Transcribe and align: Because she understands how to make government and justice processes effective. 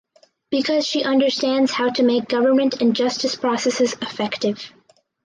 Because 0.49 0.87
she 0.87 1.03
understands 1.03 1.73
how 1.73 1.91
to 1.91 2.01
make 2.01 2.27
government 2.27 2.81
and 2.81 2.95
justice 2.95 3.35
processes 3.35 3.93
effective. 4.01 4.73